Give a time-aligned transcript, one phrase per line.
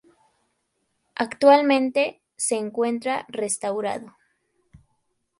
[1.13, 4.17] Actualmente, se encuentra restaurado.